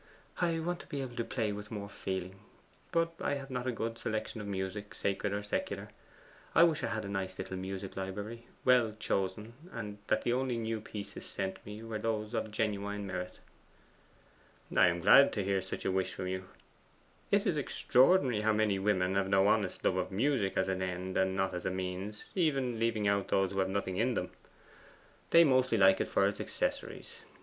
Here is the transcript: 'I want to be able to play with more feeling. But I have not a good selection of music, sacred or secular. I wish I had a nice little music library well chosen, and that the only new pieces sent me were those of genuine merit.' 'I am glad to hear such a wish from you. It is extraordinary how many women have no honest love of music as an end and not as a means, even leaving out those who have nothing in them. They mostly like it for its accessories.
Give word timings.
'I 0.39 0.61
want 0.61 0.79
to 0.79 0.87
be 0.87 0.99
able 1.03 1.15
to 1.15 1.23
play 1.23 1.51
with 1.51 1.69
more 1.69 1.87
feeling. 1.87 2.39
But 2.91 3.13
I 3.21 3.35
have 3.35 3.51
not 3.51 3.67
a 3.67 3.71
good 3.71 3.99
selection 3.99 4.41
of 4.41 4.47
music, 4.47 4.95
sacred 4.95 5.31
or 5.31 5.43
secular. 5.43 5.89
I 6.55 6.63
wish 6.63 6.83
I 6.83 6.87
had 6.87 7.05
a 7.05 7.07
nice 7.07 7.37
little 7.37 7.55
music 7.55 7.95
library 7.95 8.47
well 8.65 8.95
chosen, 8.97 9.53
and 9.71 9.99
that 10.07 10.23
the 10.23 10.33
only 10.33 10.57
new 10.57 10.81
pieces 10.81 11.27
sent 11.27 11.63
me 11.67 11.83
were 11.83 11.99
those 11.99 12.33
of 12.33 12.49
genuine 12.49 13.05
merit.' 13.05 13.37
'I 14.75 14.87
am 14.87 15.01
glad 15.01 15.31
to 15.33 15.43
hear 15.43 15.61
such 15.61 15.85
a 15.85 15.91
wish 15.91 16.15
from 16.15 16.25
you. 16.29 16.49
It 17.29 17.45
is 17.45 17.55
extraordinary 17.55 18.41
how 18.41 18.53
many 18.53 18.79
women 18.79 19.13
have 19.13 19.29
no 19.29 19.45
honest 19.45 19.85
love 19.85 19.97
of 19.97 20.11
music 20.11 20.53
as 20.57 20.67
an 20.67 20.81
end 20.81 21.15
and 21.15 21.35
not 21.35 21.53
as 21.53 21.63
a 21.67 21.69
means, 21.69 22.25
even 22.33 22.79
leaving 22.79 23.07
out 23.07 23.27
those 23.27 23.51
who 23.51 23.59
have 23.59 23.69
nothing 23.69 23.97
in 23.97 24.15
them. 24.15 24.31
They 25.29 25.43
mostly 25.43 25.77
like 25.77 26.01
it 26.01 26.07
for 26.07 26.27
its 26.27 26.41
accessories. 26.41 27.19